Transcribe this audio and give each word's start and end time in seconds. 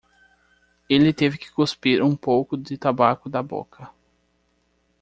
Ele 0.89 1.13
teve 1.13 1.37
que 1.37 1.51
cuspir 1.51 2.03
um 2.03 2.15
pouco 2.15 2.57
de 2.57 2.75
tabaco 2.75 3.29
da 3.29 3.43
boca. 3.43 3.91